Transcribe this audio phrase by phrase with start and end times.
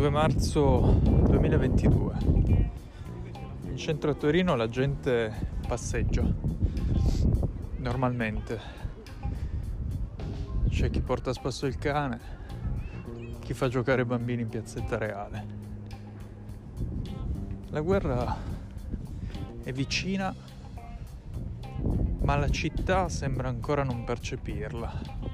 [0.00, 2.16] 2 marzo 2022.
[3.64, 6.24] In centro a Torino la gente passeggia
[7.76, 8.58] normalmente.
[10.70, 12.18] C'è chi porta a spasso il cane,
[13.40, 15.46] chi fa giocare i bambini in piazzetta reale.
[17.68, 18.38] La guerra
[19.62, 20.34] è vicina,
[22.22, 25.28] ma la città sembra ancora non percepirla.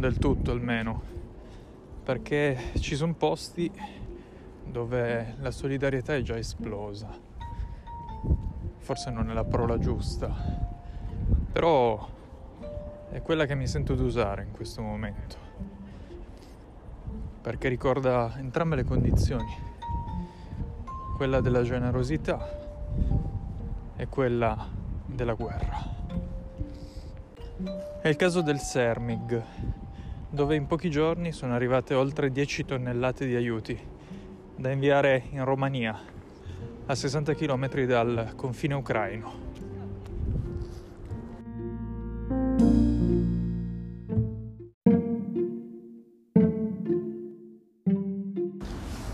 [0.00, 1.02] Del tutto almeno,
[2.02, 3.70] perché ci sono posti
[4.64, 7.08] dove la solidarietà è già esplosa.
[8.78, 10.34] Forse non è la parola giusta,
[11.52, 12.08] però
[13.10, 15.36] è quella che mi sento di usare in questo momento,
[17.42, 19.52] perché ricorda entrambe le condizioni,
[21.16, 22.58] quella della generosità
[23.96, 24.66] e quella
[25.04, 25.98] della guerra.
[28.00, 29.42] È il caso del Sermig,
[30.30, 33.78] dove in pochi giorni sono arrivate oltre 10 tonnellate di aiuti
[34.56, 35.98] da inviare in Romania,
[36.86, 39.48] a 60 km dal confine ucraino.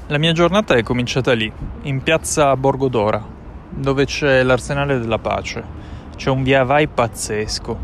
[0.08, 1.50] La mia giornata è cominciata lì,
[1.82, 3.24] in piazza Borgodora,
[3.70, 5.64] dove c'è l'Arsenale della Pace.
[6.14, 7.78] C'è un via vai pazzesco,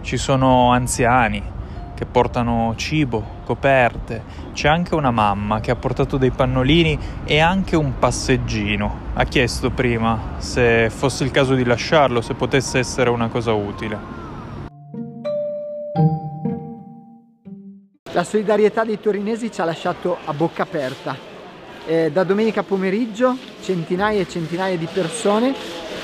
[0.00, 1.56] ci sono anziani,
[1.98, 7.74] che portano cibo, coperte, c'è anche una mamma che ha portato dei pannolini e anche
[7.74, 9.06] un passeggino.
[9.14, 13.98] Ha chiesto prima se fosse il caso di lasciarlo, se potesse essere una cosa utile.
[18.12, 21.16] La solidarietà dei torinesi ci ha lasciato a bocca aperta.
[21.84, 25.52] Eh, da domenica pomeriggio centinaia e centinaia di persone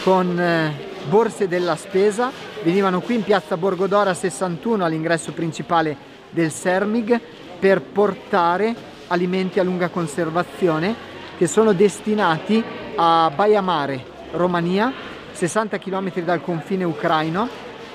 [0.02, 0.72] con eh,
[1.08, 2.32] borse della spesa
[2.64, 5.94] venivano qui in piazza Borgodora 61 all'ingresso principale
[6.30, 7.20] del Sermig
[7.58, 8.74] per portare
[9.08, 12.64] alimenti a lunga conservazione che sono destinati
[12.96, 14.02] a Baia Mare,
[14.32, 14.90] Romania,
[15.32, 17.46] 60 km dal confine ucraino.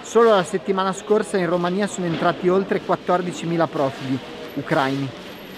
[0.02, 4.20] Solo la settimana scorsa in Romania sono entrati oltre 14.000 profughi
[4.54, 5.10] ucraini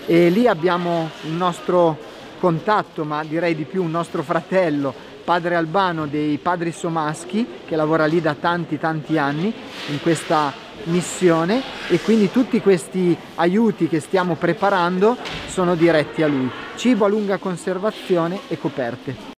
[0.05, 1.97] e lì abbiamo un nostro
[2.39, 8.05] contatto, ma direi di più un nostro fratello padre Albano dei Padri Somaschi che lavora
[8.05, 9.53] lì da tanti tanti anni
[9.87, 10.51] in questa
[10.85, 15.15] missione e quindi tutti questi aiuti che stiamo preparando
[15.47, 16.51] sono diretti a lui.
[16.75, 19.30] Cibo a lunga conservazione e coperte.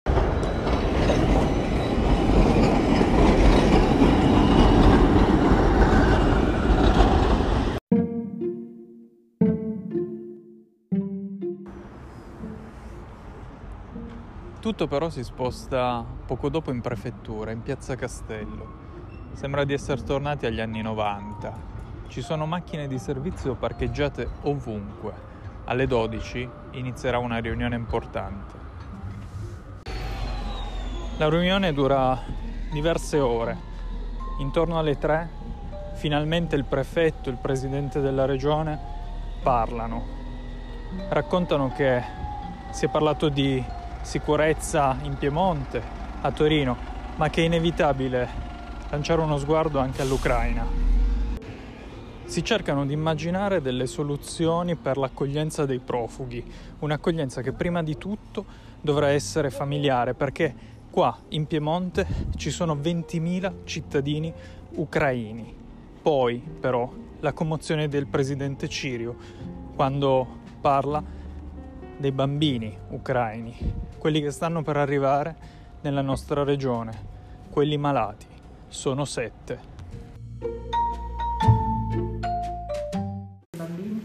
[14.61, 18.79] Tutto però si sposta poco dopo in prefettura, in piazza Castello.
[19.33, 21.51] Sembra di essere tornati agli anni 90.
[22.07, 25.13] Ci sono macchine di servizio parcheggiate ovunque.
[25.65, 28.53] Alle 12 inizierà una riunione importante.
[31.17, 32.21] La riunione dura
[32.71, 33.57] diverse ore.
[34.41, 35.29] Intorno alle 3
[35.95, 38.79] finalmente il prefetto il presidente della regione
[39.41, 40.05] parlano.
[41.09, 42.03] Raccontano che
[42.69, 45.81] si è parlato di sicurezza in Piemonte,
[46.21, 46.77] a Torino,
[47.15, 48.29] ma che è inevitabile
[48.89, 50.65] lanciare uno sguardo anche all'Ucraina.
[52.25, 56.43] Si cercano di immaginare delle soluzioni per l'accoglienza dei profughi,
[56.79, 58.45] un'accoglienza che prima di tutto
[58.79, 60.53] dovrà essere familiare perché
[60.89, 64.33] qua in Piemonte ci sono 20.000 cittadini
[64.75, 65.53] ucraini.
[66.01, 69.15] Poi però la commozione del presidente Cirio
[69.75, 70.25] quando
[70.59, 71.03] parla
[71.97, 73.55] dei bambini ucraini,
[74.01, 75.35] quelli che stanno per arrivare
[75.81, 76.91] nella nostra regione,
[77.51, 78.25] quelli malati.
[78.67, 79.59] Sono sette.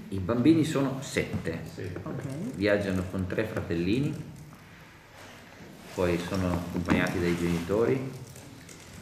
[0.08, 1.60] I bambini sono sette.
[2.02, 2.52] Okay.
[2.56, 4.14] Viaggiano con tre fratellini,
[5.94, 8.12] poi sono accompagnati dai genitori.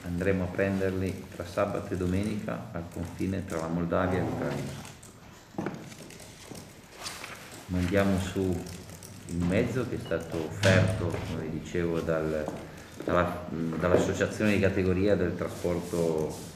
[0.05, 4.73] Andremo a prenderli tra sabato e domenica al confine tra la Moldavia e l'Ucraina.
[7.67, 8.83] Mandiamo su
[9.27, 12.45] il mezzo che è stato offerto, come dicevo, dal,
[13.05, 13.47] dalla,
[13.79, 16.53] dall'associazione di categoria del trasporto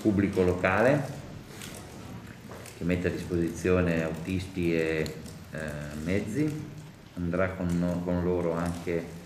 [0.00, 1.16] pubblico locale
[2.76, 5.14] che mette a disposizione autisti e
[5.50, 5.58] eh,
[6.04, 6.48] mezzi,
[7.14, 9.16] andrà con, con loro anche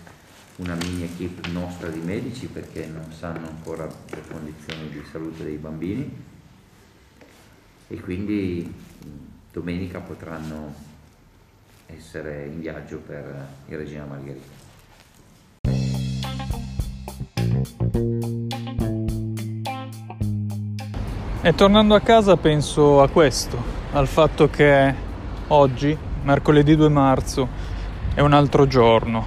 [0.56, 5.56] una mini equip nostra di medici perché non sanno ancora le condizioni di salute dei
[5.56, 6.30] bambini.
[7.88, 8.72] E quindi
[9.52, 10.74] domenica potranno
[11.96, 14.60] essere in viaggio per il Regina Margherita.
[21.44, 23.60] E tornando a casa penso a questo,
[23.92, 24.94] al fatto che
[25.48, 27.48] oggi, mercoledì 2 marzo,
[28.14, 29.26] è un altro giorno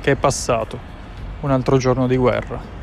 [0.00, 0.78] che è passato,
[1.40, 2.80] un altro giorno di guerra.